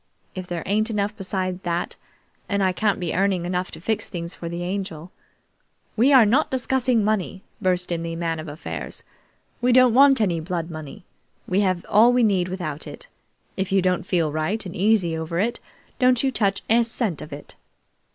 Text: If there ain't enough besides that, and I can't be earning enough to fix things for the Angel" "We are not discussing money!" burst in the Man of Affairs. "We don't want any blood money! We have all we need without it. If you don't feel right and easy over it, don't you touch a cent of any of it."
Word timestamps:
If 0.33 0.47
there 0.47 0.63
ain't 0.65 0.89
enough 0.89 1.15
besides 1.15 1.61
that, 1.61 1.95
and 2.49 2.63
I 2.63 2.71
can't 2.71 2.99
be 2.99 3.13
earning 3.13 3.45
enough 3.45 3.69
to 3.69 3.79
fix 3.79 4.09
things 4.09 4.33
for 4.33 4.49
the 4.49 4.63
Angel" 4.63 5.11
"We 5.95 6.11
are 6.11 6.25
not 6.25 6.49
discussing 6.49 7.03
money!" 7.03 7.43
burst 7.61 7.91
in 7.91 8.01
the 8.01 8.15
Man 8.15 8.39
of 8.39 8.47
Affairs. 8.47 9.03
"We 9.61 9.71
don't 9.71 9.93
want 9.93 10.19
any 10.19 10.39
blood 10.39 10.71
money! 10.71 11.05
We 11.47 11.59
have 11.59 11.85
all 11.87 12.11
we 12.13 12.23
need 12.23 12.47
without 12.47 12.87
it. 12.87 13.09
If 13.55 13.71
you 13.71 13.83
don't 13.83 14.01
feel 14.03 14.31
right 14.31 14.65
and 14.65 14.75
easy 14.75 15.15
over 15.15 15.37
it, 15.39 15.59
don't 15.99 16.23
you 16.23 16.31
touch 16.31 16.63
a 16.67 16.83
cent 16.83 17.21
of 17.21 17.31
any 17.31 17.37
of 17.39 17.39
it." 17.49 17.55